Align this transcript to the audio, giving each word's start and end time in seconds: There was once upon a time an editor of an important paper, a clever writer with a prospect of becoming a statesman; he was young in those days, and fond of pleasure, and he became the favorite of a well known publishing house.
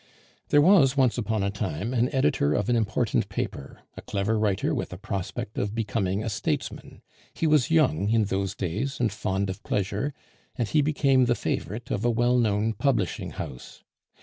There 0.49 0.63
was 0.63 0.97
once 0.97 1.19
upon 1.19 1.43
a 1.43 1.51
time 1.51 1.93
an 1.93 2.09
editor 2.11 2.55
of 2.55 2.69
an 2.69 2.75
important 2.75 3.29
paper, 3.29 3.83
a 3.95 4.01
clever 4.01 4.39
writer 4.39 4.73
with 4.73 4.91
a 4.91 4.97
prospect 4.97 5.59
of 5.59 5.75
becoming 5.75 6.23
a 6.23 6.29
statesman; 6.29 7.03
he 7.35 7.45
was 7.45 7.69
young 7.69 8.09
in 8.09 8.23
those 8.23 8.55
days, 8.55 8.99
and 8.99 9.11
fond 9.11 9.47
of 9.47 9.61
pleasure, 9.61 10.11
and 10.55 10.67
he 10.67 10.81
became 10.81 11.25
the 11.25 11.35
favorite 11.35 11.91
of 11.91 12.03
a 12.03 12.09
well 12.09 12.39
known 12.39 12.73
publishing 12.73 13.29
house. 13.33 13.83